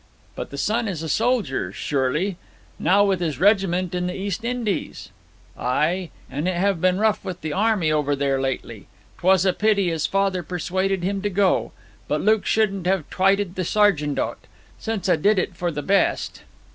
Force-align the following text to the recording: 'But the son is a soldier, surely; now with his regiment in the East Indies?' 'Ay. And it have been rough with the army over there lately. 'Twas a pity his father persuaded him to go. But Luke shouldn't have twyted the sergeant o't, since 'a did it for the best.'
'But 0.35 0.49
the 0.49 0.57
son 0.57 0.87
is 0.87 1.03
a 1.03 1.07
soldier, 1.09 1.71
surely; 1.71 2.37
now 2.79 3.03
with 3.03 3.19
his 3.19 3.39
regiment 3.39 3.93
in 3.93 4.07
the 4.07 4.15
East 4.15 4.43
Indies?' 4.43 5.11
'Ay. 5.55 6.09
And 6.27 6.47
it 6.47 6.55
have 6.55 6.81
been 6.81 6.97
rough 6.97 7.23
with 7.23 7.41
the 7.41 7.53
army 7.53 7.91
over 7.91 8.15
there 8.15 8.41
lately. 8.41 8.87
'Twas 9.19 9.45
a 9.45 9.53
pity 9.53 9.91
his 9.91 10.07
father 10.07 10.41
persuaded 10.41 11.03
him 11.03 11.21
to 11.21 11.29
go. 11.29 11.71
But 12.07 12.21
Luke 12.21 12.47
shouldn't 12.47 12.87
have 12.87 13.11
twyted 13.11 13.53
the 13.53 13.63
sergeant 13.63 14.17
o't, 14.17 14.39
since 14.79 15.07
'a 15.07 15.17
did 15.17 15.37
it 15.37 15.55
for 15.55 15.69
the 15.69 15.83
best.' 15.83 16.41